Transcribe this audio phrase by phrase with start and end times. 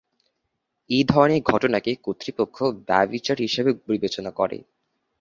[0.89, 2.57] এই ধরনের ঘটনাকে কর্তৃপক্ষ
[2.87, 4.57] ব্যভিচার হিসেবে বিবেচনা করে।